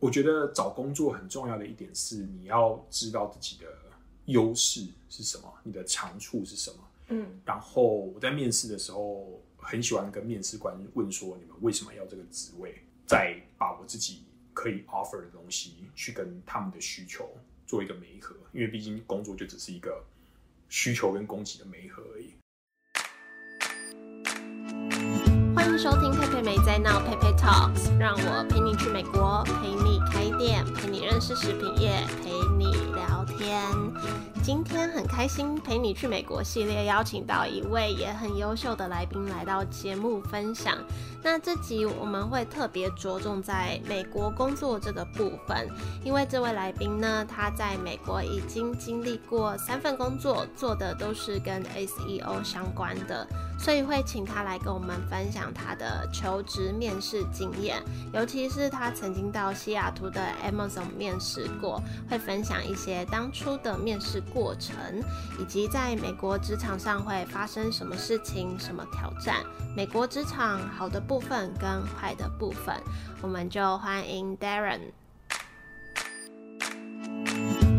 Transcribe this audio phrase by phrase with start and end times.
[0.00, 3.66] 我觉得找工作很重要的一点是，你要知道自己的
[4.24, 6.76] 优势是什么，你的长处是什么。
[7.08, 12.74] 嗯，然后我在面试的时候，很喜欢跟面试官问说，你们为什么要这个职位？
[13.06, 14.22] 再把我自己
[14.54, 17.28] 可以 offer 的东西，去跟他们的需求
[17.66, 20.02] 做一个媒合，因为毕竟工作就只是一个
[20.68, 22.32] 需求跟供给的媒合而已。
[25.82, 33.64] 收听佩佩没在闹，佩佩 Talks，让我陪你去美国，陪你开店，陪你认识食品业，陪你聊天。
[34.42, 40.76] 今天很开心陪你去美国系列邀请到一位也很优秀的来宾来到节目分享。
[41.22, 45.68] 那这集我们会特别着重在美国工作这个部分，
[46.02, 53.26] 因为这位来宾呢，他在美国已经经历过三份工作，做的都是跟 SEO 相关的，
[53.58, 57.82] 所以会请他来跟我们分享他的求职面试经验，
[58.14, 64.74] 尤其是他曾经到西雅图的 Amazon 面试过，会分享一些当初的面试过程，
[65.38, 69.44] 以及在美国职场上会发生什么事情、什么挑战，
[69.76, 72.72] 美国职场好的部分跟坏的部分，
[73.20, 74.78] 我们就欢迎 Darren。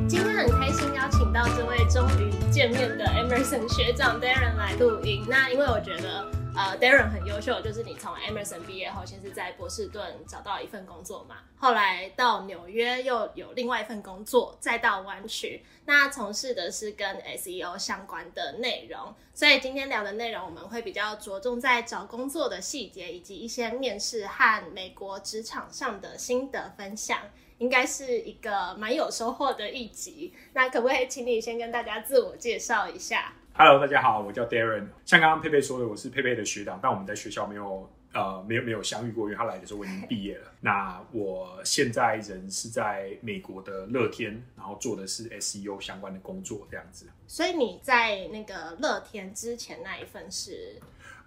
[0.06, 5.26] 今天很开心邀请到这位终于见面的 Emerson 学长 Darren 来录音。
[5.30, 19.16] 那因为我觉得呃 Darren 很优秀，就是你从 Emerson 毕业后，先是在波士顿找到一份工作嘛，后来到纽约又有另外一份工作，再到湾区，那从事的是跟 SEO 相关的内容。
[19.34, 27.20] 所以今天聊的内容，我们会比较着重在找工作的细节，以及一些面试和美国职场上的心得分享。
[27.60, 30.34] 应该是一个蛮有收获的一集。
[30.54, 33.36] 那可不可以请你先跟大家自我介绍一下？
[33.64, 34.88] Hello，大家好，我叫 Darren。
[35.06, 40.52] 像刚刚佩佩说的，我是佩佩的学长，但我们在学校没有呃没有没有相遇过，因为他来的时候我已经毕业了。
[40.62, 47.06] 那我现在人是在美国的乐天，然后做的是 SEO 相关的工作，这样子。
[47.28, 50.80] 所以你在那个乐天之前那一份是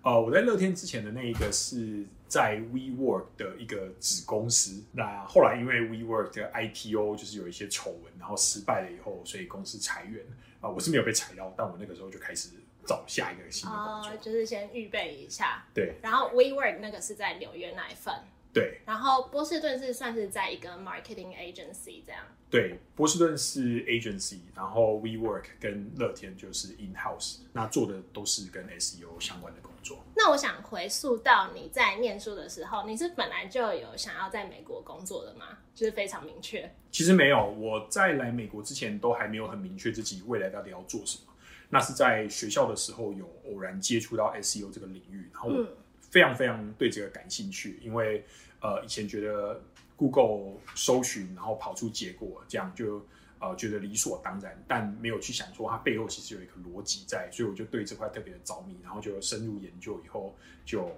[0.02, 4.82] 呃，我在乐天之前的那一个是在 WeWork 的一个子公司。
[4.90, 10.20] 那后来因为 WeWork 的 IPO 就是有一些丑闻，然后失败了以后，所以公司裁员。
[10.64, 12.48] 啊、我是没有被踩到，但我那个时候就开始
[12.86, 15.62] 找下一个新的工哦作。，就是先预备一下。
[15.74, 18.14] 对然后 WeWork 那个是在纽约那一份，
[18.54, 22.22] 对然后波士顿是算是在一个 marketing agency 这样。
[22.48, 29.98] 对，波士顿是 agency，然后 WeWork 跟乐天就是 in house，那做的都是跟 SEO 相关的工作。
[30.14, 35.58] 那我想回溯到你在念书的时候，你是本来就有想要在美国工作的吗？
[35.74, 36.72] 就是非常明确。
[36.92, 41.32] 其实没有，我在来美国之前都还没有很明确自己未来到底要做什么。
[41.70, 45.50] 那是在学校的时候有偶然接触到 SEO 这个领域，然后
[45.98, 48.24] 非常非常对这个感兴趣，因为
[48.64, 49.60] 呃以前觉得
[49.94, 53.04] Google 搜寻然后跑出结果，这样就
[53.38, 60.90] 呃觉得理所当然，但没有去想说它背后其实有一个逻辑在，所以我就对这块特别的着迷，然后就深入研究以后就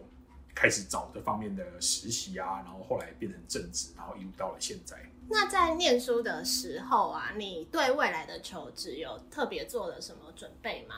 [0.54, 4.96] 开始找这方面的实习啊，然后后来变成正职，然后一路到了现在。
[5.28, 10.94] 那在念书的时候啊，你对未来的求职有特别做了什么准备吗？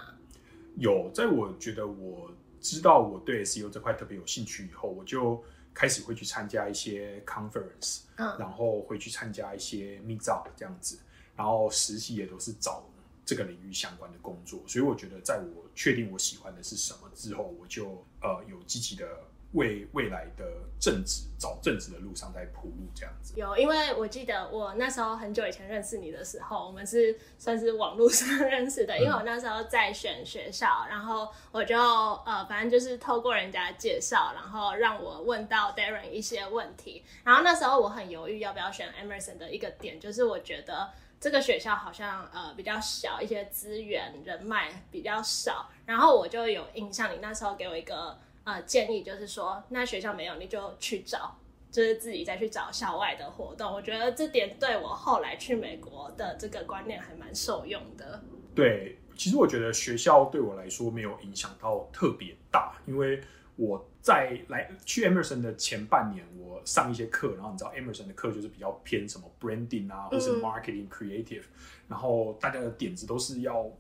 [0.77, 2.31] 有，在我觉得我
[2.61, 5.43] 知道我对 SEO 这块特别有兴趣以后，我就
[5.75, 8.37] 开始会去参加一些 conference，嗯。
[8.39, 10.99] 然后会去参加一些 meet up 这样子，
[11.37, 12.84] 然后实习也都是找
[13.25, 19.06] 这个领域相关的工作，所以我觉得在我确定我喜欢的是什么之后，我就呃有积极的
[19.53, 20.44] 为未来的
[20.78, 23.32] 正职找正职的路上在铺路这样子。
[23.36, 40.91] 有，因为我记得我那时候很久以前认识你的时候，我们是算是网络上认识的，因为我那时候在选学校，然后我就呃，反正就是透过人家介绍，然后让我问到 Darren 一些问题，然后那时候我很犹豫要不要选 Emerson 的一个点，就是我觉得。
[41.20, 48.16] 这个学校好像呃比较小，一些资源人脉比较少，然后我就有印象，你那时候给我一个
[48.48, 51.36] 呃建议，就是说那学校没有你就去找，
[51.70, 53.70] 就是自己再去找校外的活动。
[53.70, 58.23] 我觉得这点对我后来去美国的这个观念还蛮受用的。
[58.55, 63.20] 对，其实我觉得学校对我来说没有影响到特别大，因为
[63.56, 71.43] 我在来去 Emerson 的前半年，我上一些课，然后你知道 Emerson 的课就是比较偏什么 branding 啊，或是嗯 marketing creative，、
[71.87, 73.70] 然后大家的点子都是要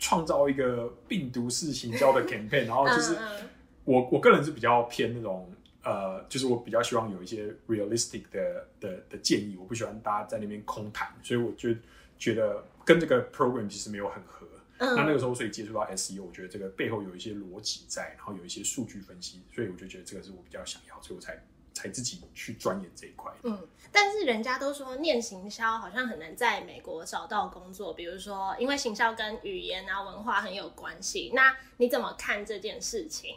[0.00, 3.16] 创造一个病毒式行销的 campaign，然后就是
[3.86, 5.50] 我我个人是比较偏那种
[5.82, 11.70] 呃，就是我比较希望有一些 realistic 的的的建议，我不喜欢大家在那边空谈，所以我就
[12.18, 14.46] 觉得跟这个 program 其实没有很合。
[14.78, 21.40] 那那嗯个时候，所以接触到 SEO，我觉得这个背后有一些逻辑在，然后有一些数据分析，所以我就觉得这个是我比较想要，所以我才
[21.72, 23.32] 才才自己去钻研这一块。
[23.44, 23.58] 嗯，
[23.92, 31.30] 但是人家都说念行销好像很难在美国找到工作，比如说因为行销跟语言啊文化很有关系。
[31.34, 33.36] 那你怎么看这件事情？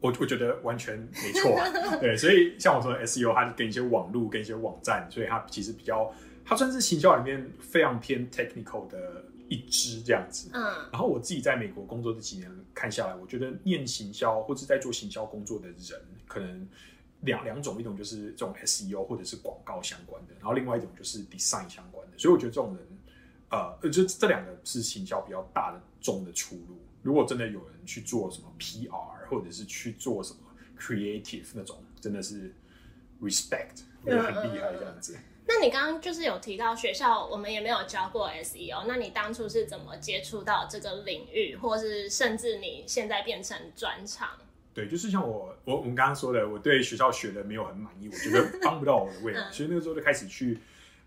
[0.00, 1.68] 我我觉得完全没错、啊，
[2.00, 6.10] 对，所以像我说的 SEO，它跟一些网络跟一些网站，所以它其实比较，
[6.44, 10.48] 它算是行销里面非常偏 technical 的一支这样子。
[10.54, 16.66] 嗯然后我自己在美国工作这几年看下来，我觉得念行销或者在做行销工作的人，可能
[17.20, 22.16] 两两种，一种就是这种 SEO 或者是广告相关的，然后另外一种就是 design 相关的。
[22.16, 22.86] 所以我觉得这种人，
[23.50, 26.78] 呃，呃就这两个是行销比较大的重的出路。
[27.02, 30.40] 如果真的有人去做什么 PR，或者是去做什么
[30.78, 32.54] creative 那种，真的是
[33.20, 35.18] respect，我觉得很厉害这样子。
[35.46, 44.28] 那你刚刚就是有提到学校，我们也没有教过 SEO，那你当初是怎么接触到这个领域，或是甚至你现在变成专长？
[44.72, 50.56] 对，就是像我我我们刚刚说的，我对学校学的没有很满意，我觉得帮不到我的未来，嗯所以那个时候就开始去，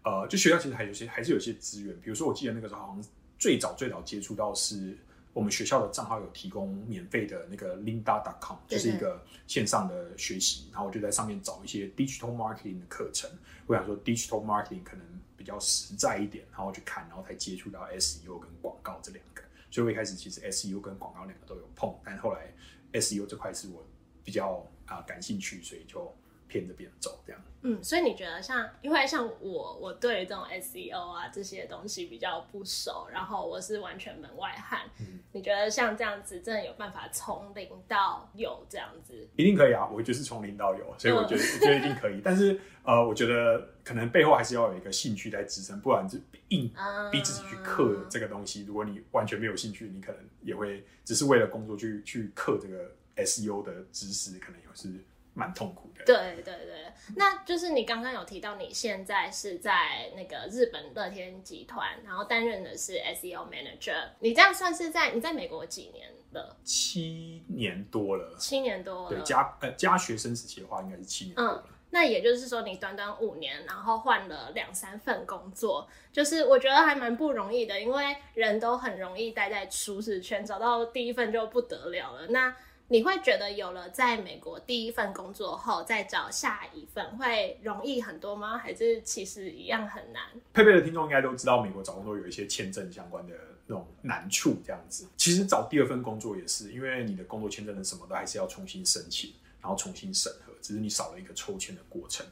[0.04, 3.02] 呃，就学校其实还有些还是有些资源，比如说我记得那个时候好像
[3.40, 4.98] 最早最早接触到是
[5.34, 13.30] 我们学校的账号有提供免费的那个 Linda.com，就是一个线上的学习，然后我就在上面找一些 digital marketing 的课程，
[13.66, 19.42] 我想说 digital marketing 可能比较实在一点，然后去看，然后才接触到 SEO 跟广告这两个，
[19.72, 22.54] 所以我一开始其实 SEO 跟广告两个都有碰，但后来
[22.94, 23.84] SEO 这块是我
[24.24, 26.14] 比较啊、感兴趣，所以就
[26.54, 27.42] 偏这边走这样。
[27.66, 34.82] 嗯，所以你觉得像，因为像我，我对于这种 SEO 啊这些东西比较不熟，然后我是完全门外汉。
[35.00, 39.28] 嗯你觉得像这样子，真的有办法从零到有这样子？
[39.36, 39.90] 一定可以啊！
[39.92, 42.22] 我就是从零到有，所以我觉得、我觉得一定可以。
[42.24, 46.20] 但是呃，我觉得可能背后还是要有一个兴趣在支撑，不然就
[46.50, 48.64] 硬啊逼自己去刻这个东西。
[48.66, 52.92] 如果你完全没有兴趣，你可能也会只是为了工作去去刻这个
[53.26, 54.90] SEO 的知识，可能也是
[55.34, 56.04] 蛮痛苦的。
[56.06, 64.10] 对对对，那就是你刚刚有提到，你现在是在那个日本乐天集团，然后担任的是 SEO manager。
[64.20, 66.58] 你这样算是在你在美国几年了？
[66.64, 69.24] 七年多了，七年多对了。
[69.24, 71.64] 加呃加学生时期的话，应该是七年多了。
[71.92, 82.26] 那也就是说，你短短五年，然后换了两三份工作，就是我觉得还蛮不容易的，因为人都很容易待在舒适圈，找到第一份就不得了了。
[82.30, 82.56] 那
[82.94, 88.56] 你会觉得有了在美国第一份工作后，再找下一份会容易很多吗？
[88.56, 90.22] 还是其实一样很难？
[90.54, 93.34] 佩佩的听众应该都知道，美国找工作有一些签证相关的
[93.66, 95.08] 那种难处，这样子。
[95.18, 102.24] 其实找第二份工作也是，因为你的工作签证的什么都还是要重新申请，然后重新审核，只是你少了一个抽签的过程。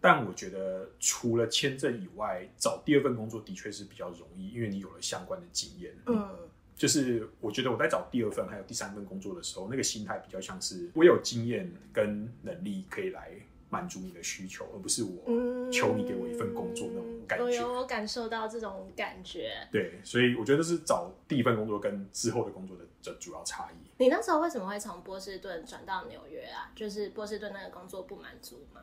[0.00, 5.92] 但我觉得除了签证以外，找第二份工作的确是比较容易，因为你有了相关的经验。
[6.06, 6.30] 嗯
[6.76, 13.30] 就是我觉得我在找第二份还有第三份工作的时候，那个心态比较像是我有经验跟能力可以来
[13.70, 17.44] 满足你的需求，而不是我嗯，求你给我一份工作那种感觉。
[17.44, 19.50] 我有感受到这种感觉。
[19.72, 23.76] 对，所以我觉得是找第一份工作跟之后的工作的的主要差异。
[23.98, 26.70] 你那时候为什么会从波士顿转到纽约啊？
[26.76, 28.82] 就是波士顿那个工作不满足吗？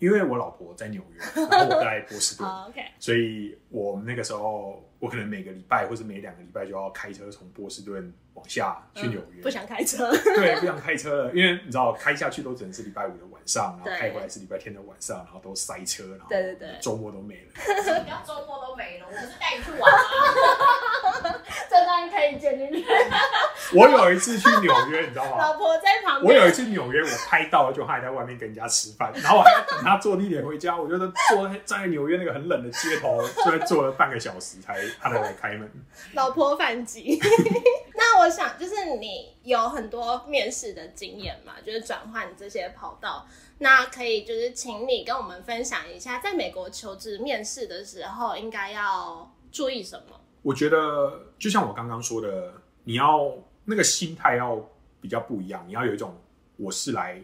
[0.00, 1.20] 哦，因为我老婆在纽约，
[1.50, 9.40] 然后我在波士顿，哦，OK，所以我们那个时候，我可能每个礼拜或者每两个礼拜就要开车从波士顿往下去纽约。
[9.40, 10.10] 嗯不想开车。
[10.34, 17.50] 对，不想开车了，因为你知道开下去都只能是礼拜五的晚上，然后开回来是礼拜天的晚上，然后都塞车，然后对对对周末都没了。
[18.04, 21.29] 不要周末都没了，我不是带你去玩吗？
[21.68, 22.86] 这段可以剪进去。
[23.74, 25.38] 我有一次去纽约，你知道吗？
[25.38, 26.24] 老婆在旁边。
[26.24, 30.76] 我有一次纽约，我拍到了，就他还在外面跟人家吃饭，然后我还要等他坐地铁回家。
[30.76, 35.70] 我觉得坐在在纽约那个很冷的街头，就在坐了半个小时才他才来开门。
[36.14, 37.20] 老婆反击。
[37.94, 43.26] 那我想，就是你有很多面试的经验嘛，就是转换这些跑道。
[43.58, 50.18] 那可以就是请你跟我们分享一下，在美国求职面试的时候应该要注意什么？
[50.42, 52.54] 我觉得就像我刚刚说的，
[52.84, 53.32] 你要
[53.64, 54.58] 那个心态要
[55.00, 56.16] 比较不一样，你要有一种
[56.56, 57.22] 我是来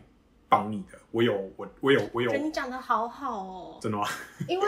[0.48, 4.04] 帮你的，我有我我有我有觉得你讲的好好哦，真的吗？
[4.48, 4.66] 因为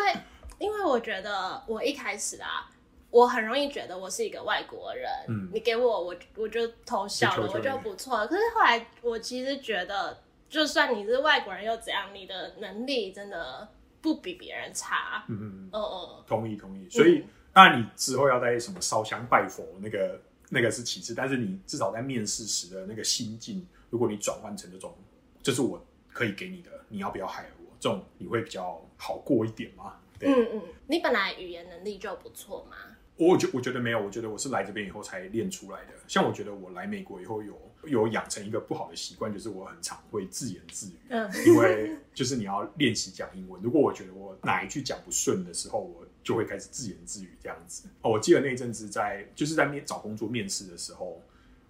[0.59, 2.69] 因为我觉得我一开始啊，
[3.11, 8.27] 我很容易觉得我是一个外国人，嗯你给我我我就偷笑了，我就不错了。
[8.27, 13.69] 可是后来我其实觉得，就算你是外国人又怎样，你的能力真的
[14.01, 15.25] 不比别人差。
[15.29, 16.89] 嗯嗯，嗯嗯，同意同意。
[16.91, 17.25] 所以
[17.59, 24.95] 当然你之后要在什么烧香拜佛，那个那个是其次，但是你至少在面试时的那个心境，如果你转换成这种，
[25.43, 27.77] 这是我可以给你的，你要不要害了我？
[27.81, 29.97] 这种你会比较好过一点吗？
[30.21, 32.77] 对，嗯嗯，你本来语言能力就不错嘛，
[33.17, 35.89] 我觉我觉得没有，我觉得我是来这边以后才练出来的。
[36.07, 43.61] 像我觉得我来美国以后有有养成一个不好的习惯，就是我很常会自言自语，嗯因为就是你要练习讲英文。
[43.61, 47.89] 如果我觉得我哪一句讲不顺的时候，我就会开始自言自语这样子。
[48.03, 51.23] 哦，我记得那一阵子在就是在面找工作面试的时候。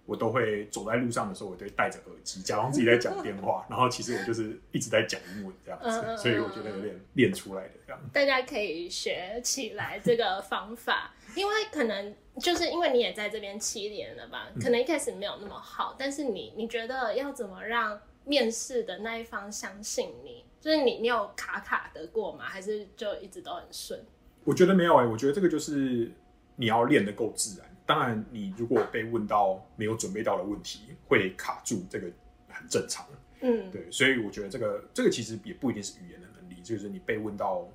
[0.05, 8.01] 我都会走在路上的时候，我都会戴着耳机，假装自己在讲电话， 然后其实我就是一直在讲英文这样子，所以我觉得有点练出来的这样。
[8.11, 20.43] 大家可以学起来这个方法，因为可能就是因为你也在这边七年了吧，可能一开始没有那么好，但是你你觉得要怎么让面试的那一方相信你？
[20.59, 22.45] 就是你你有卡卡的过吗？
[22.45, 24.03] 还是就一直都很顺？
[24.49, 26.11] 我觉得没有哎、我觉得这个就是
[26.55, 27.69] 你要练得够自然。
[27.85, 32.07] 当然，你如果被问到没有准备到的问题，会卡住，这个
[32.47, 33.05] 很正常。
[33.41, 37.67] 嗯，对，所以我觉得这个这个其实也不一定是语言的能力，就是你被问到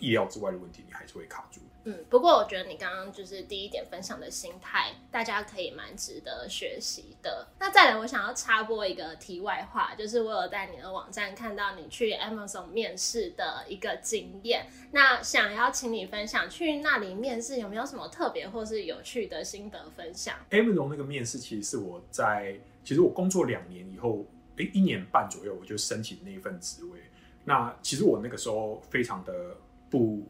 [0.00, 1.60] 意料之外的问题，你还是会卡住。
[1.84, 7.48] 嗯，不过我觉得你刚刚就是第一点分享的心态，大家可以蛮值得学习的。
[7.58, 27.00] 那再来，我想要插播一个题外话，就是我有在你的网站看到你去 Amazon 面试的一个经验，那想要请你分享去那里面试有没有什么特别或是有趣的心得分享？Amazon 那个面试其实是我在，其实我工作两年以后，诶，一年半左右我就申请那一份职位。
[27.44, 29.56] 那其实我那个时候非常的
[29.88, 30.22] 不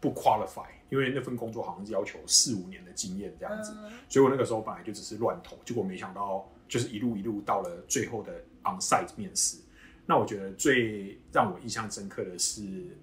[0.00, 8.32] 不 qualify，因为那份工作好像是要求四五年的经验这样子，嗯所以我那个时候本来就只是乱投，结果没想到就是一路一路到了最后的
[8.64, 9.58] on site 面试。
[10.06, 12.96] 那我觉得最让我印象深刻的是，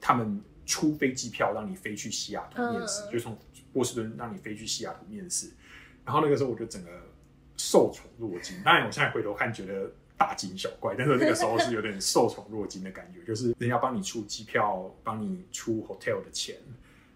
[0.00, 3.38] 他们出飞机票让你飞去西雅图面试，就从
[3.72, 5.50] 波士顿让你飞去西雅图面试。
[6.04, 6.90] 然后那个时候我就整个
[7.56, 8.60] 受宠若惊。
[8.64, 9.88] 当然，我现在回头看觉得
[10.18, 16.56] 大惊小怪，但是那个时候是有点受宠若惊的感觉，就是人家帮你出机票，帮你出 hotel 的钱。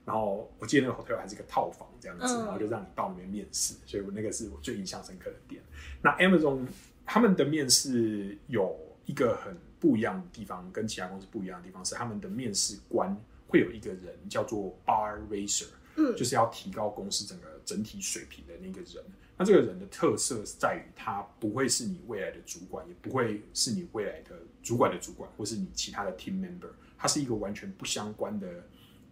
[0.04, 5.62] 然后我记得那个 hotel 还是一个套房这样子，嗯然后就让你到那边面试，所以我那个是我最印象深刻的点。
[6.00, 6.66] 那 Amazon
[7.04, 13.16] 他们的面试有一个很不一样的地方，跟其他公司不一样的地方是，他们的面试官
[13.48, 15.66] 会有一个人叫做 bar raiser，
[15.96, 19.04] 嗯就是要提高公司整个整体水平的那个人。
[19.42, 28.46] 那这个人的特色是在于，他不会是你未来的主管，也不会是你未来的主管的主管，或是你其他的 team member，他是一个完全不相关的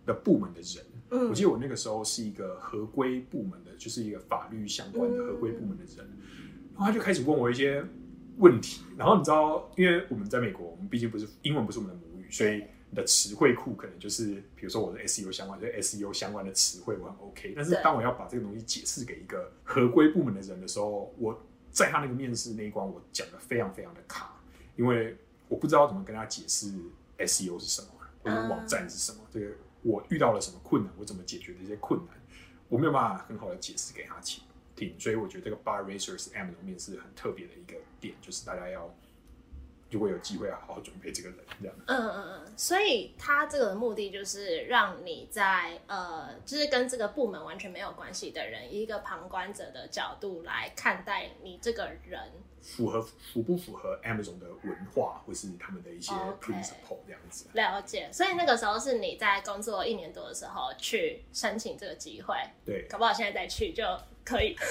[0.06, 0.84] 的部门的人。
[1.10, 1.28] 嗯。
[1.28, 6.08] 我记得我那个时候是一个合规部门的，就是一个法律相关的合规部门的人，
[6.75, 7.84] 然后他就开始问我一些
[8.37, 24.40] 问题，然后你知道，因为我们在美国，我们毕竟不是英文不是我们的母语，所以你的词汇库可能就是，比如说我的 SEO 相关，就 SEO 相关的词汇我很 OK，但是当我要把这个东西解释给一个合规部门的人的时候，我在他那个面试那一关，我讲的非常非常的卡，
[24.76, 25.16] 因为
[25.49, 26.73] 我不知道怎么跟他解释
[27.18, 27.88] SEO 是什么，
[28.23, 32.20] 或者网站是什么，这个我遇到了什么困难，我怎么解决这些困难，
[32.68, 34.42] 我没有办法很好的解释给他听。
[34.76, 38.92] 听，所以我觉得这个 Bar Racer 是 Amazon 面试很特别的一个点，就是大家要
[39.90, 41.75] 如果有机会要好好准备这个人这样。
[41.87, 52.20] 嗯嗯嗯，所以他这个目的就是让你在呃，就是跟这个部门完全没有关系的人，以一个旁观者的角度来看待你这个人。
[52.62, 57.47] 符合符不符合 Amazon 的文化，或是他们的一些 principle 这样子。
[57.54, 63.82] 了解，所以那个时候是你在工作一年多的时候去申请这个机会，对，搞不好现在再去就
[64.23, 64.54] 可以。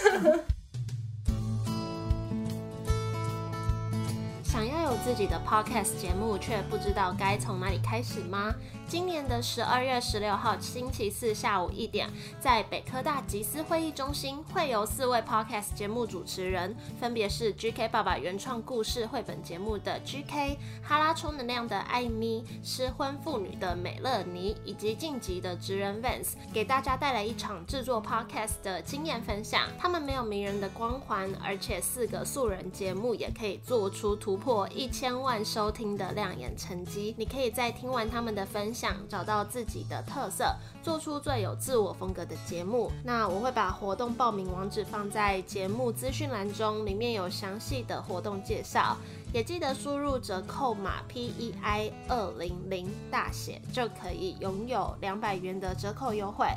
[4.46, 8.52] 想要有自己的 podcast 节目，却不知道该从哪里开始吗？
[8.88, 29.68] 今年的十二月十六号星期四下午一点，在北科大集思会议中心，会由四位 podcast 节目主持人，分别是 GK 爸爸原创故事绘本节目的 GK、哈拉充能量的艾咪、失婚妇女的美乐妮，以及晋级的职人 Vance，给大家带来一场制作 podcast 的经验分享。
[29.78, 37.14] 他们没有名人的光环，而且四个素人节目也可以做出突破一千万收听的亮眼成绩。
[37.18, 42.90] 你可以在听完他们的分享，找到自己的特色，做出最有自我风格的节目。
[43.04, 48.96] 那我会把活动报名网址放在节目资讯栏中，里面有详细的活动介绍。
[49.32, 56.48] 也记得输入折扣码 P E I 二零零大写，就可以拥有两百元的折扣优惠。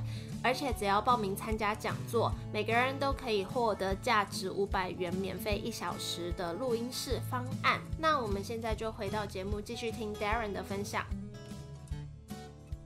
[0.43, 7.81] 而且只要报名参加讲座，每个人都可以获得价值五百元免费一小时的录音室方案。
[7.99, 11.05] 那我们现在就回到节目，继续听 Darren 的分享。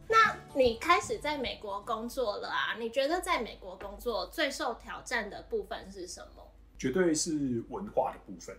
[0.08, 2.76] 那你开始在美国工作了啊？
[2.78, 6.42] 你觉得在美国工作最受挑战的部分是什么？
[6.76, 8.54] 绝对是文化的部分。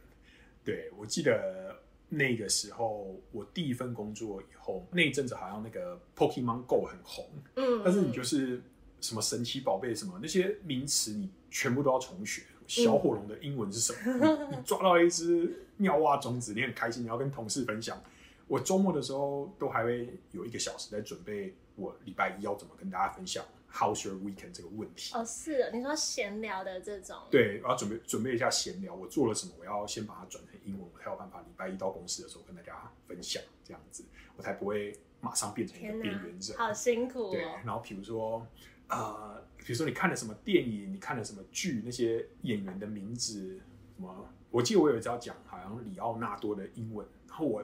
[0.68, 1.78] 对我记得
[2.10, 8.62] 那个时候，我第一份工作以后，那一阵子好像那个 Pokemon Go 很红，嗯，但是你就是
[9.00, 12.42] 什么神奇宝贝什么那些名词，你全部都要重学。
[12.68, 14.50] 小火龙的英文是什么？
[14.52, 17.98] 你你抓到一只妙蛙种子，你很开心，你要跟同事分享。
[18.46, 25.14] 我周末的时候都还会有一个小时在准备，我礼拜一要怎么跟大家分享 How's your weekend 这个问题。
[25.16, 34.04] 哦，是，你说闲聊的这种，对，我要准备准备一下闲聊，我做了什么，我要先把它转成英文，我才有办法礼拜一到公司的时候跟大家分享，这样子
[34.36, 36.56] 我才不会马上变成一个天边缘者。
[36.58, 37.60] 好辛苦对，哦。
[37.66, 38.46] 然后比如说，
[38.88, 43.60] 呃，比如说你看了什么电影，你看了什么剧，那些演员的名字，
[43.98, 47.64] 什么，我记得我有一次要讲，好像里奥纳多的英文，然后我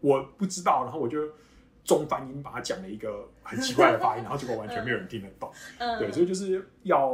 [0.00, 1.32] 我不知道，然后我就
[1.90, 5.50] 中翻英把它讲了一个很奇怪的发音， 然后结果完全没有人听得懂。
[5.78, 7.10] 嗯，对，所以就是要，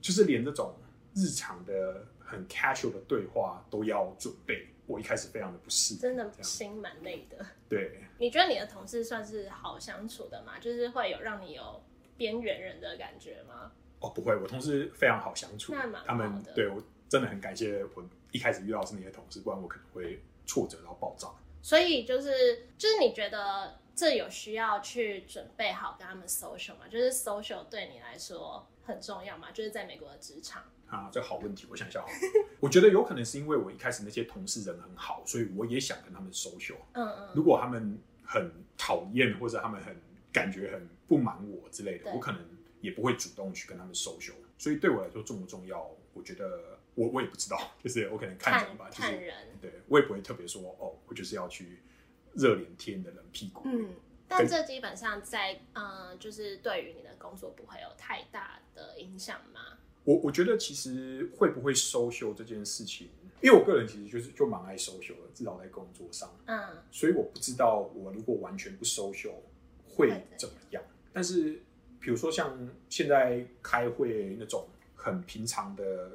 [0.00, 0.72] 就是连这种
[1.12, 4.68] 日常的很 casual 的对话都要准备。
[4.86, 7.44] 我一开始非常的不适，真的心蛮累的。
[7.68, 8.00] 对。
[8.18, 10.60] 你觉得你的同事算是好相处的吗？
[10.60, 11.82] 就是会有让你有
[12.16, 13.72] 边缘人的感觉吗？
[13.98, 15.74] 哦，不会，我同事非常好相处
[16.06, 21.28] 他们的对我真的很感谢我一开始遇到的是那些同事，不然我可能会挫折到爆炸。
[21.62, 26.88] 所以就是就是你觉得这有需要去准备好跟他们 social 吗？
[26.90, 29.50] 就是 social 对你来说很重要吗？
[29.52, 30.62] 就是在美国的职场。
[30.88, 32.04] 啊，这好问题，我想一下。
[32.60, 36.76] 我觉得有可能是因为我一开始那些同事人很好，所以我也想跟他们 social。
[36.92, 39.96] 嗯嗯，如果他们很讨厌或者他们很
[40.30, 42.40] 感觉很不满我之类的，我可能
[42.80, 44.34] 也不会主动去跟他们 social。
[44.58, 49.34] 所以对我来说重不重要，我觉得我我也不知道，就是我可能看人吧，就是看人。
[49.62, 51.80] 对我也不会特别说哦，我就是要去
[52.34, 53.62] 热脸贴你的冷屁股。
[53.66, 53.90] 嗯，
[54.28, 59.60] 但这基本上在嗯、呃就是对于你的工作不会有太大的影响吗？
[60.04, 63.08] 我我觉得其实会不会 social 这件事情，
[63.40, 66.60] 因为我个人其实就是就蛮爱 social 的，至少在工作上，嗯
[66.90, 69.34] 所以我不知道我如果完全不 social
[69.88, 70.82] 会怎么样。
[71.12, 71.62] 但是
[72.00, 76.10] 比如说像现在开会那种很平常的，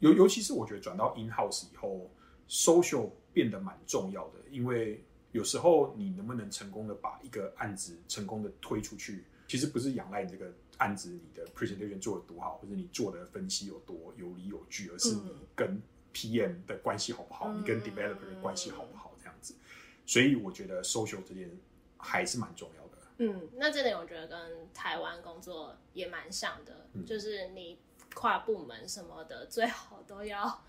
[0.00, 2.10] 尤尤其是我觉得转到 in house 以后
[2.46, 15.80] ，social 变得蛮重要的，因为有时候你能不能成功的把一个案子成功的推出去，其实不是仰赖你这个案子你的 presentation 做的多好，或者你做的分析有多有理有据，而是你跟
[16.12, 19.54] PM 的关系好不好，嗯你跟 developer 的关系好不好这样子。
[20.06, 21.48] 所以我觉得 social 这件
[21.96, 22.90] 还是蛮重要的。
[23.18, 27.78] 嗯，那这点我觉得跟台湾工作也蛮像的，嗯就是你
[28.14, 30.64] 跨部门什么的，最好都要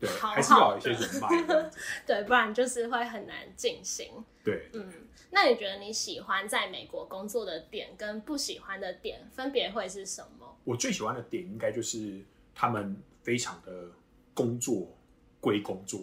[0.00, 1.70] 对，好还是要有一些人脉。
[2.06, 4.10] 对，不然就是会很难进行。
[4.42, 4.90] 对，嗯，
[5.30, 10.56] 那你觉得你喜欢在美国工作的点跟不喜欢的点分别会是什么？
[10.64, 13.90] 我最喜欢的点应该就是他们非常的
[14.32, 14.96] 工作
[15.40, 16.00] 归工作，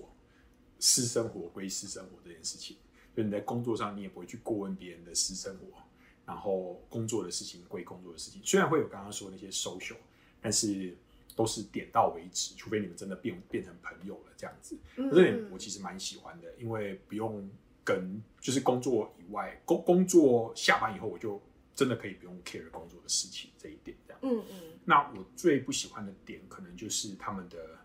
[0.79, 2.77] 私生活归私生活这件事情。
[3.15, 5.81] 就你在工作上，你也不会去过问别人的私生活，
[6.23, 8.39] 然后工作的事情归工作的事情。
[8.45, 9.95] 虽然会有刚刚说的那些 social，
[10.39, 10.95] 但是
[11.37, 14.75] 都是点到为止，除非你们真的变变成朋友了这样子。
[14.97, 17.47] 嗯这点我其实蛮喜欢的，因为不用
[17.85, 21.39] 跟就是工作以外，工工作下班以后，我就
[21.75, 24.19] 真的可以不用 care 工作的事情这一点这样。
[24.23, 27.77] 嗯嗯，那我最不喜欢的点，可能就是他们的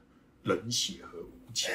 [0.45, 1.71] 冷血和无情。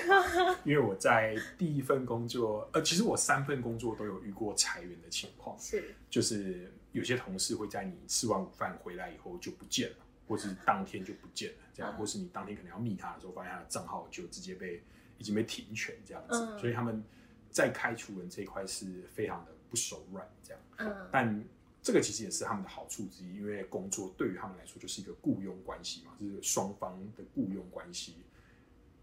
[0.66, 14.82] 因为我在第一份工作，呃，其实我三份工作都有遇过裁员的情况，是，就是有些同事会在你吃完午饭回来以后就不见了，或是当天就不见了，这样，嗯或是你当天可能要密他的时候，发现他的账号就直接被
[15.18, 17.04] 已经被停权这样子，嗯所以他们
[17.50, 20.62] 在开除人这一块是非常的不手软这样。
[20.78, 21.44] 嗯但
[21.82, 28.16] 这个其实也是他们的好处之一，因为工作对于他们来说就是一个雇佣关系嘛，就是双方的雇佣关系。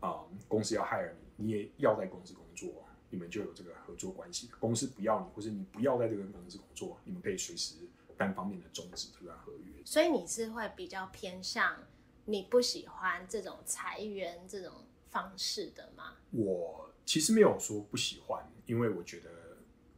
[0.00, 4.50] 啊、公司要 hire 你，你也要在公司工作，你们就有这个合作关系。
[4.60, 7.76] 公司不要你，或是你不要在这个公司工作，你们可以随时
[8.16, 9.82] 单方面的终止这段合约。
[9.84, 11.76] 所以你是会比较偏向
[12.24, 14.72] 你不喜欢这种裁员这种
[15.10, 16.16] 方式的吗？
[16.30, 19.30] 我其实没有说不喜欢，因为我觉得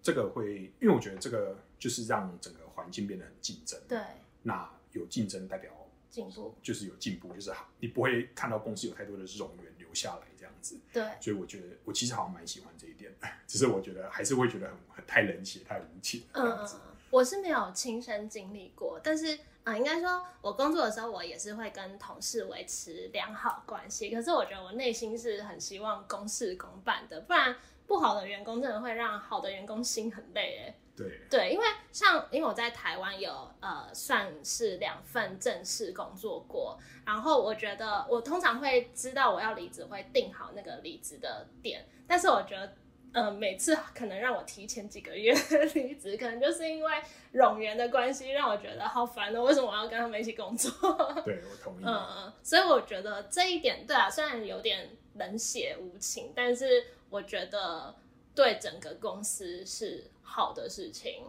[0.03, 3.81] 这个会，因为我觉得这个就是让整个环境变得很竞争。
[3.89, 4.01] 对，
[4.43, 5.73] 那有竞争代表
[6.11, 10.81] 进步，就是有进步，就是好，你不会看到公司有太多的冗员留下来这样子。
[10.93, 13.15] 对，所以我觉得我其实好像蛮喜欢这一点，
[13.47, 16.77] 只是我觉得还是会觉得很很太冷血、太无情这嗯样子。
[16.85, 24.11] 嗯，我是没有亲身经历过，但是啊、呃应该说，我工作的时候，我也是会跟同事维持良好关系。
[24.11, 30.75] 可是我觉得我内心是很希望公事公办的，不然不好的员工真的会让好的员工心很累哎。
[30.95, 42.75] 对，对，因为像因为我在台湾有呃算是两份正式工作过，然后我觉得我通常会知道我要离职，会定好那个离职的点，但是我觉得
[43.13, 45.33] 呃，每次可能让我提前几个月
[45.75, 46.93] 离职，可能就是因为
[47.33, 49.43] 冗员的关系，让我觉得好烦哦。
[49.45, 50.71] 为什么我要跟他们一起工作？
[51.25, 51.85] 对我同意。
[51.85, 57.95] 嗯嗯，所以我觉得这一点，对啊，虽然有点冷血无情，但是我觉得
[58.35, 61.23] 对整个公司是好的事情。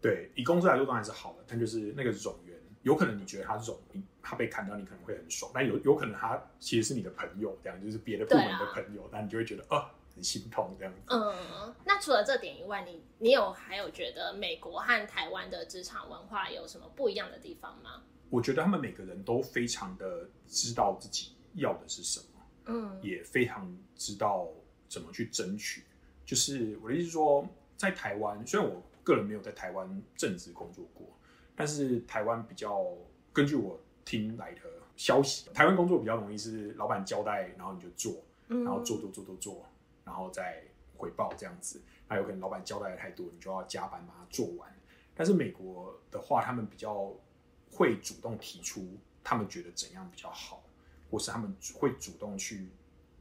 [0.00, 9.90] 对，以公司来说当然是好的，但就是那个冗员，有可能你觉得他冗，你他被砍掉，你可能会很爽，但有有可能他其实是你的朋友，这样就是别的部门的朋友，那、你就会觉得啊。
[10.14, 11.00] 很心痛这样子。
[11.08, 18.02] 嗯，那除了这点以外，你你有还有觉得美国和台湾的职场文化有什么不一样的地方吗？
[18.30, 22.26] 我觉得他们每个人都非常的知道自己要的是什么，
[22.66, 24.48] 嗯，也非常知道
[24.88, 25.84] 怎么去争取。
[26.24, 27.46] 就是我的意思是说，
[27.76, 31.06] 在台湾，虽然我个人没有在台湾正职工作过，
[31.54, 32.82] 但是台湾比较
[33.32, 34.60] 根据我听来的
[34.96, 38.14] 消息，台湾工作比较容易是老板交代，然后你就做，
[38.46, 39.66] 然后做做做做做。
[40.04, 40.62] 然后再
[40.96, 44.72] 回报这样子，那有可能老板交代的太多，你就要加班把它做完。
[45.14, 47.12] 但是美国的话，他们比较
[47.70, 50.62] 会主动提出他们觉得怎样比较好，
[51.10, 52.68] 或是他们会主动去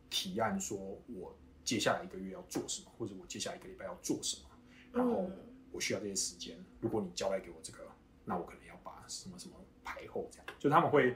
[0.09, 4.49] 提案说，我接下来一个月要做什么，或者我接下来一个礼拜要做什么，
[4.93, 5.29] 然后
[5.71, 6.57] 我需要这些时间。
[6.79, 7.87] 如果你交代给我这个，
[8.25, 11.15] 那我可能要把什么什么排后，这样就他们会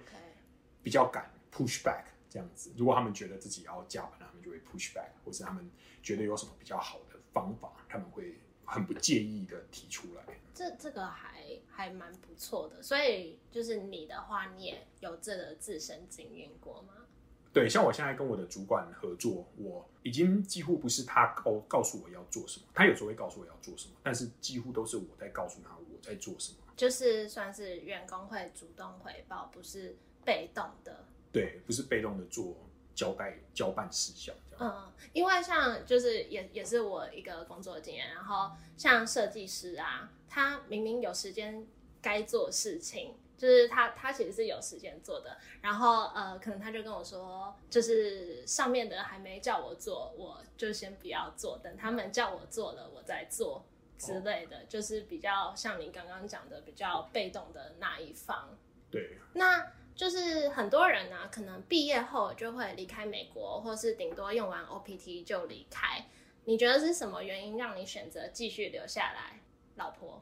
[0.84, 2.06] 比较敢 push back。
[2.36, 5.72] 这样子，如果他们觉得自己要加班，他们就会 push back，或是他们
[6.04, 10.26] 觉得有什么比较好的方法，他们会很不介意的提出来。
[10.54, 12.84] 这这个还还蛮不错的。
[12.84, 17.06] 所以就是你的话，你也有这个自身经验过吗？
[17.54, 26.58] 对，像我现在跟我的主管合作，我已经几乎不是他告告诉我要做什么，他有时候会告诉我要做什么，但是几乎都是我在告诉他我在做什么。
[26.76, 29.96] 就是算是员工会主动回报，不是
[30.26, 31.06] 被动的。
[31.36, 32.56] 对，不是被动的做
[32.94, 34.34] 交代交办事项。
[34.58, 41.68] 嗯，因为像就是也也是我一个工作经验，然后像设计师啊，他明明有时间
[42.02, 53.66] 该做事情，就是他他其实是有时间做的，然后呃，可能他就跟我说，就是上面的还没叫我做，我就先不要做，等他们叫我做了，我再做
[53.98, 58.58] 之类的，就是比较像你刚刚讲的比较被动的那一方。
[58.90, 59.70] 对，那。
[59.96, 66.06] 就是很多人呢，可能毕业后就会离开美国，或是顶多用完 OPT 就离开。
[66.44, 69.40] 你觉得是什么原因让你选择继续留下来？
[69.76, 70.22] 老婆？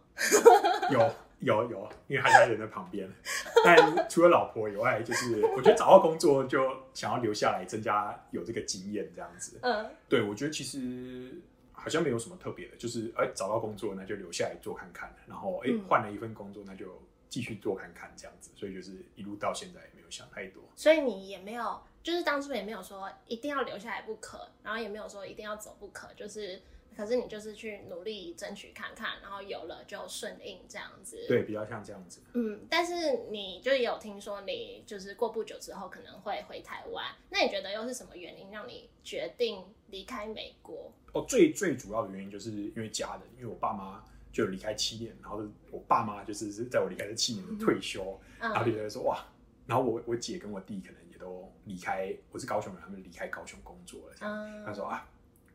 [0.92, 1.00] 有
[1.42, 3.10] 有有，因为他家人在旁边。
[3.66, 9.58] 但除了老婆以外，就是我觉得找到工作就想要留下来，增加有这个经验这样子。
[9.64, 16.86] 嗯，对，我觉得其实好像没有什么特别的，就是哎找到工作那就留下来做看看，然后哎换了一份工作那就。
[17.34, 20.62] 继续做看看这样子，所以就是一路到现在也没有想太多。
[20.76, 26.62] 所以你也没有，就是当初也没有说一定要留下来不可，然后也没有说一定要走不可，就是，
[26.96, 31.26] 可是你就是去努力争取看看，然后有了就顺应这样子。
[31.28, 32.22] 对，比较像这样子。
[32.34, 40.94] 嗯，但是你就有听说，你就是过不久之后可能会回台湾，那你觉得又是什么原因让你决定离开美国？
[41.14, 44.04] 哦，最最主要的原因就是因为家人，因为我爸妈。
[44.34, 49.24] 就离开七年，然后我爸妈就是在我离开这七年退休，然后就觉得说哇，
[49.68, 54.66] 然后我我姐跟我弟可能也都离开，我是高雄人，他们离开高雄工作了，这样。
[54.66, 55.08] 他说啊，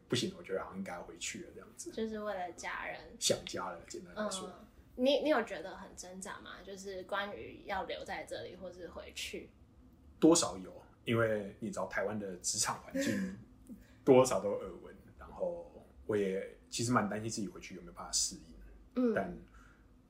[0.09, 4.49] 不行，我觉得好像应该要回去了这样子，就是为了家人，想家了，简单来说。
[4.95, 6.63] 你你有觉得很挣扎吗？
[6.65, 9.51] 就是关于要留在这里或是回去，
[10.21, 10.73] 多少有，
[11.05, 13.37] 因为你知道台湾的职场环境
[14.05, 15.69] 多少都有耳闻，然后
[16.07, 18.43] 我也其实蛮担心自己回去有没有办法适应。
[19.15, 19.37] 但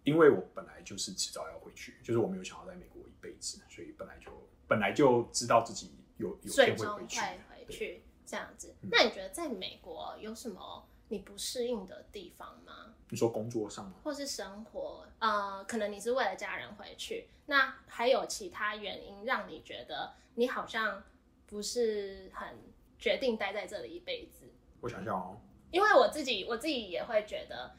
[0.04, 4.30] 因为我本来就是迟早要回去，就是我没有想要在美国一辈子，所以本来就
[4.66, 8.74] 本来就知道自己有有天会回去，回去这样子。
[8.90, 12.94] 那你觉得在美国有什么你不适应的地方吗？
[13.10, 13.96] 你说工作上吗？
[14.02, 15.06] 或是生活？
[15.18, 21.02] 呃，可能你是为了家人回去，那还有其他原因让你觉得你好像
[21.46, 22.56] 不是很
[22.98, 24.46] 决定待在这里一辈子？
[24.80, 25.38] 我想想哦，
[25.70, 27.72] 因为我自己我自己也会觉得。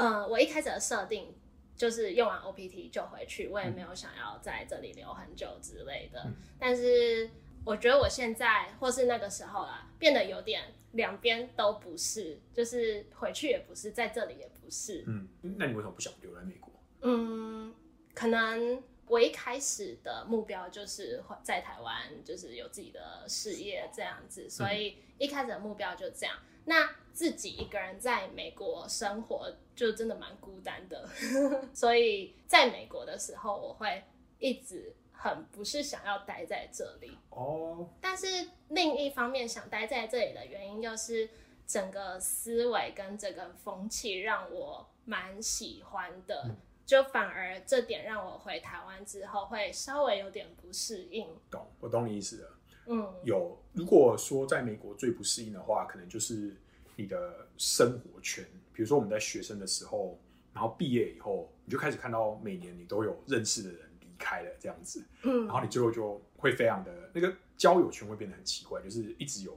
[0.00, 1.34] 嗯，我一开始的设定
[1.76, 6.26] 就是用完 OPT 就回去，我也没有想要在这里留很久之类的。
[6.58, 7.28] 但是
[7.66, 15.04] 我觉得我现在或是那个时候啦，变得有点两边都不是，就是回去也不是，在这里也不是。
[15.06, 16.72] 嗯，那你为什么不想留在美国？
[17.02, 17.74] 嗯，
[18.14, 26.34] 可能我一开始的目标就是在台湾，就是有自己的事业这样子，所以一开始的目标就这样。
[26.70, 31.04] 那自己一个人在美国生活，就真的蛮孤单的。
[31.74, 34.04] 所以在美国的时候，我会
[34.38, 37.18] 一直很不是想要待在这里。
[37.30, 37.88] 哦。
[38.00, 38.26] 但是
[38.68, 41.28] 另一方面，想待在这里的原因，就是
[41.66, 46.56] 整个思维跟这个风气让我蛮喜欢的，嗯
[46.86, 51.28] 就反而这点让我回台湾之后会稍微有点不适应。
[51.50, 52.59] 懂，我懂你意思了。
[52.90, 56.54] 嗯有，如果说在美国最不适应的话，可能就是
[56.96, 58.44] 你的生活圈。
[58.72, 60.18] 比如说我们在学生的时候，
[60.52, 69.56] 然后毕业以后，你就开始看到每年你都有认识的人离开了这样子，嗯然后你最后就会非常的那个交友圈会变得很奇怪，就是一直有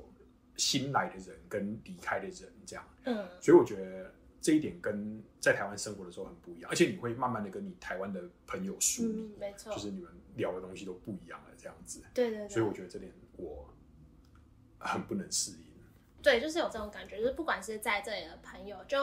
[0.57, 2.87] 新来的人跟离开的人这样。
[3.05, 12.01] 嗯所以我觉得这一点跟在台湾生活的时候很不一样，而且你会慢慢的跟你台湾的朋友疏离，嗯，没错就，是你们聊的东西都不一样了这样子。
[12.13, 13.73] 对对对，所以我觉得这点我
[14.79, 15.57] 很不能适应。
[16.21, 18.97] 对，就是有这种感觉，就是不管是在这里的朋友，就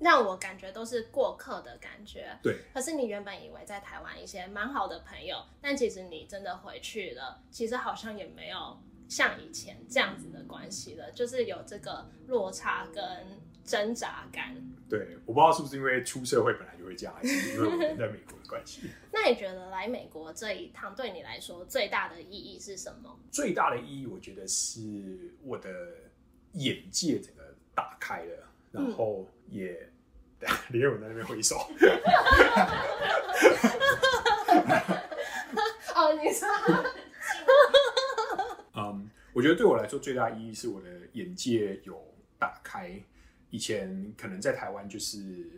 [0.00, 2.36] 让我感觉都是过客的感觉。
[2.42, 8.76] 对，可是你原本以为在台湾一些蛮好的朋友，但其实你真的回去了，其实好像也没有
[9.08, 13.04] 像以前这样子的关系了，就是有这个落差跟
[13.64, 14.54] 挣扎感。
[14.88, 18.82] 对，我不知道是不是因为出社会本来就会这样，还是因为我们在美国的关系。
[19.10, 23.18] 那你觉得来美国这一趟对你来说最大的意义是什么？
[23.30, 25.70] 最大的意义，我觉得是我的
[26.52, 27.42] 眼界整个
[27.74, 29.68] 打开了，然后也，
[30.38, 31.56] 对，李伟文在那边挥手。
[35.96, 36.48] 哦，你说，
[38.74, 42.00] 嗯，我觉得对我来说最大意义是我的眼界有
[42.38, 43.00] 打开。
[43.54, 45.48] 以前可能在台湾就是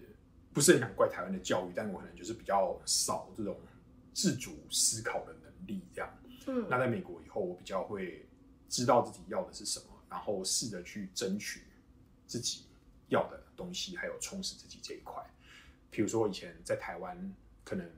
[0.52, 3.58] 不是很想怪台湾的教育，但我可能就是比较少这种
[4.12, 6.18] 自主思考的能力，这样。
[6.46, 8.26] 嗯那在美国以后，我比较会
[8.68, 11.62] 知道自己要的是什么，然后试着去争取
[12.26, 12.66] 自己
[13.08, 15.24] 要的东西，还有充实自己这一块。
[15.90, 17.90] 比如说以前在台湾，可能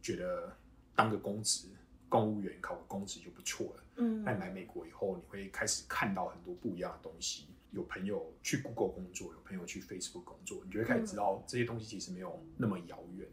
[0.00, 0.56] 觉得
[0.94, 1.66] 当个公职、
[2.08, 3.82] 公务员考个公职就不错了。
[3.96, 7.46] 嗯但来美国以后，你会开始看到很多不一样的东西。
[7.72, 13.28] 有朋友去 Google 工作，有朋友去 Facebook 工作，你就会开始知道这些东西其实没有那么遥远，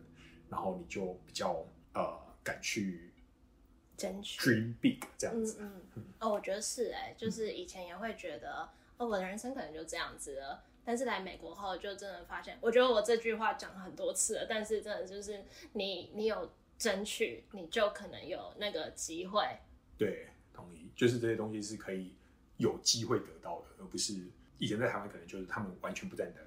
[0.49, 3.11] 然后你就比较呃敢去
[3.95, 4.39] 争取。
[4.39, 5.57] dream big 这样嗯子。
[5.59, 5.81] 嗯，
[6.19, 10.63] 哦，我觉得是哎、就是以前也会觉得，哦，我的人生可能就这样子了。
[10.85, 19.43] 但是来美国后，就真的发现，我觉得我这句话讲很多次了，但是真的就是你，你有争取，你就可能有那个机会。
[19.97, 22.15] 对，同意，就是这些东西是可以
[22.57, 24.13] 有机会得到的，而不是
[24.57, 26.41] 以前在台湾可能就是他们完全不在你的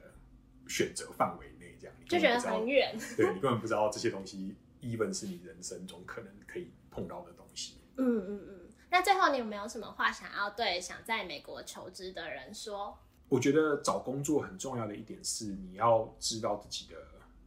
[0.68, 2.96] 选择范围内，这样你就觉得很远。
[3.16, 7.78] 对你根本不知道这些东西，even 是你人生中可能可以碰到的东西。
[7.96, 8.60] 嗯嗯嗯。
[8.90, 12.98] 那最后你有没有什么话想要对想在美国求职的人说？
[13.28, 16.96] 我觉得找工作很重要的一点是，你要知道自己的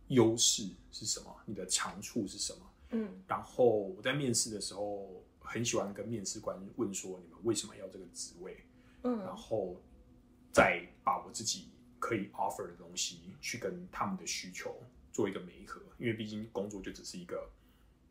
[0.07, 2.59] 优势是什么，你的长处是什么。
[2.91, 8.57] 嗯然后我在面试的时候，很喜欢跟面试官问说，你们为什么要这个职位？
[9.03, 9.75] 嗯然嗯后
[10.51, 11.67] 再把我自己
[11.99, 17.49] 可以 offer 的东西去跟他们的需求做一个媒合，因为毕竟工作就只是一个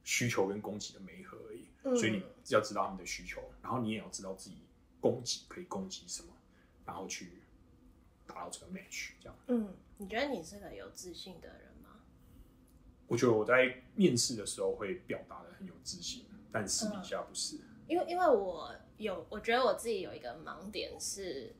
[0.05, 4.57] 需求跟供给的媒合而已，嗯所以你要知道他们的需求，然后你也要知道自己
[5.01, 6.29] 供给可以供给什么，
[6.85, 7.31] 然后去
[8.27, 9.12] 达到这个 match。
[9.21, 12.01] 这样，嗯，你觉得你是个有自信的人吗？
[13.07, 17.59] 我觉得我在面试的时候会表达的很有自信，但私底下不是。
[17.88, 21.55] 因为因为我有，我觉得我自己有一个盲点是，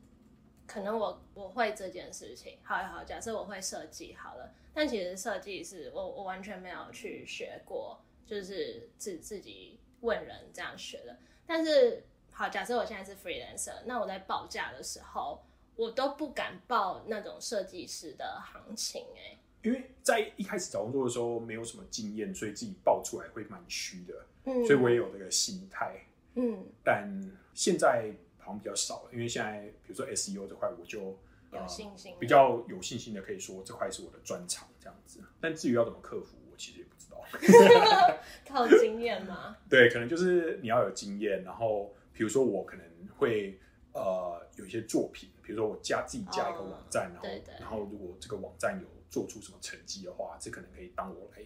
[0.65, 11.17] 可能我我会这件事情，好也好，假设我会设计好了，但其实设计是我我完全没有去学过，就是自自己问人这样学的。
[11.45, 15.43] 但是好，假设我现在是 freelancer，那我在报价的时候，
[15.75, 24.13] 我都不敢报那种设计师的行情、欸，因为在一开始找工作的时候没有什么经验，所以自己报出来会蛮虚的，
[24.45, 25.95] 嗯，所以我也有这个心态。
[26.35, 27.07] 嗯但
[27.53, 31.17] 现在好像比较少了，因为现在比如说 SEO 这块，我就
[31.51, 35.19] 有信心了比较有信心的可以说这块是我的专长这样子。
[35.39, 37.23] 但至于要怎么克服，我其实也不知道。
[38.45, 39.55] 靠经验吗？
[39.69, 43.59] 对，可能就是你要有经验，然后比如说我可能会
[43.93, 51.43] 呃有一些作品，比如说我加自己加一个网站，然后然后如果这个网站有做出什么成绩的话，这可能可以当我来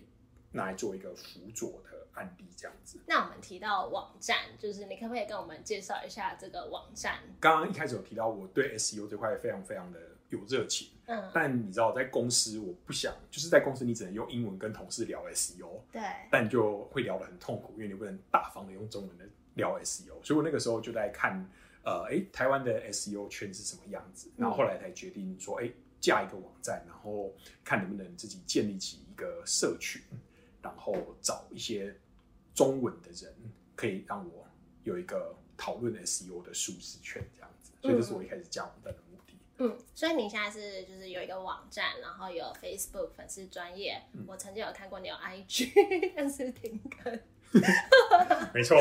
[0.53, 2.97] 拿来做一个辅佐的案例这样子。
[3.05, 7.19] 那我们提到网站，就是你可不可以跟我们介绍一下这个网站？
[7.41, 9.99] 刚刚一开始有提到我对 SEO 这块非常非常的
[10.29, 16.01] 有热情，嗯，但你知道在公司我不想，就是在公司你只能用英文跟同事聊 SEO，对，
[16.31, 19.25] 但就会聊得很痛苦，因为你不能大方的用中文的
[19.55, 21.45] 聊 SEO，所以我那个时候就在看，
[21.83, 27.33] 呃，诶，台湾的 SEO 圈是什么样子，然后后来才决定说，诶，架一个网站，然后
[27.63, 30.01] 看能不能自己建立起一个社群，
[30.61, 31.95] 然后找一些
[32.53, 33.33] 中文的人，
[33.75, 34.47] 可以让我
[34.83, 39.33] 有一个讨论 SEO 的舒适圈这样子，所以这是我一开始架网站的目的。
[39.57, 47.19] 嗯，所以你现在是就是有一个网站，然后有 Facebook 粉丝专业，我曾经有看过你有 IG， 但是停更。
[48.53, 48.77] 没错，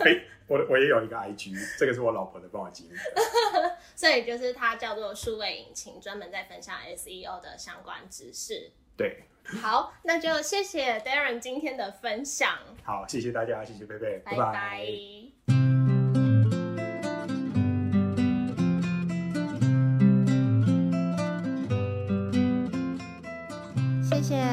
[0.00, 3.76] 哎，我我也有一个 IG，这个是我老婆的帮我经营的。
[3.94, 8.70] 所以就是它叫做数位引擎，专门在分享 SEO 的相关知识。
[8.96, 9.24] 对，
[9.60, 14.36] 好，那就谢谢 Darren 今天的分享，好，谢谢大家，谢谢贝贝，拜。
[14.36, 15.57] 拜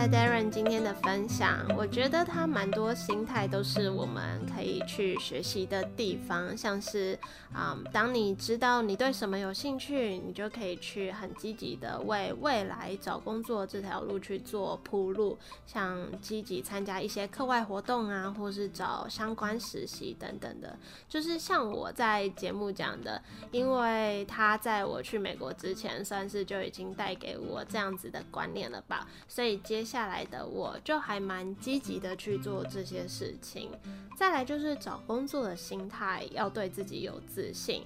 [0.07, 7.17] Darren 今天的分享，我觉得他蛮多心态都是我们可以去学习的地方，像是
[7.51, 20.77] 啊、当你知道你对什么有兴趣，你就可以去很积极的为未来找工作这条路去做铺路，像积极参加一些课外活动啊，或是找相关实习等等的。
[21.07, 33.71] 就是像我在节目讲的，因为他在我去美国之前，算是就已经带给我这样子的观念了吧，所以接下下来的我就还蛮积极的去做这些事情。
[34.17, 37.81] 再来就是找工作的心态，要对自己有自信。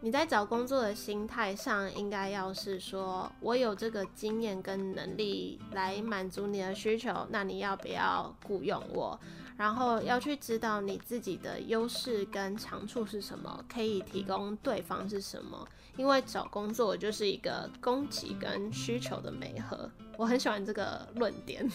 [0.00, 9.20] 你在找工作的心态上，应该要是说，我有这个经验跟能力来满足你的需求，那你要不要雇佣我？
[9.58, 15.68] 然后要去知道你自己的优势跟长处是什么，可以提供对方是什么。
[16.00, 21.70] 因为找工作就是一个供给跟需求的媒合，我很喜欢这个论点。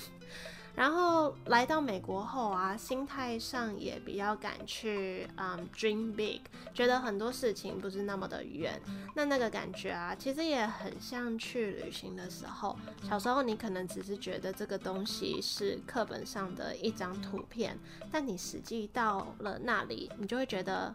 [0.75, 6.41] 然后来到美国后啊，心态上也比较敢去嗯 dream big，
[6.73, 8.79] 觉得很多事情不是那么的远。
[9.15, 12.77] 那那个感觉啊，其实也很像去旅行的时候。
[13.07, 17.79] 小时候你可能只是觉得这个东西是课本上的一张图片，
[18.11, 20.93] 但你实际到了那里，你就会觉得，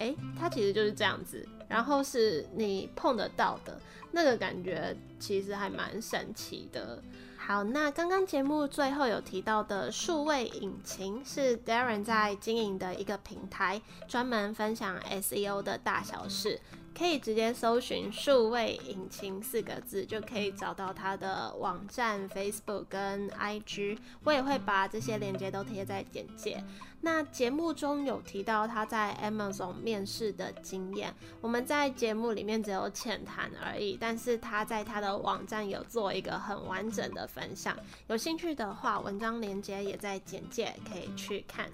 [0.00, 1.46] 诶，它其实就是这样子。
[1.68, 7.00] 然后是你碰得到的那个感觉，其实还蛮神奇的。
[7.46, 16.58] 好，那刚刚节目最后有提到的数位引擎是 Darren 在经营的一个平台，专门分享 SEO 的大小事。
[16.96, 23.98] 可以直接搜寻“数位引擎”四个字，就可以找到他的网站、Facebook 跟 IG。
[24.22, 26.64] 我也会把这些链接都贴在简介。
[27.00, 37.76] 那节目中有提到他在 Amazon 面试的经验，我们在节目里面只有浅谈而已，但是他在他的网站有做一个很完整的分享。
[38.06, 41.68] 有兴趣的话，文章链接也在简介，可以去看。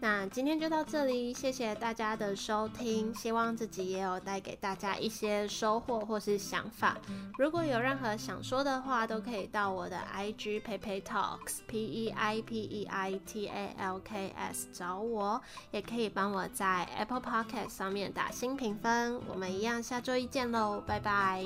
[0.00, 6.96] 那今天就到这里，谢谢大家的收听，希望自己也有带给大家一些收获或是想法。
[7.36, 15.42] 如果有任何想说的话，都可以到我的 IG Pepe Talks P E I P E I T A L K S 找我，
[15.72, 19.20] 也可以帮我在 Apple Podcast 上面打新评分。
[19.26, 21.42] 我们一样下周一见喽，拜拜。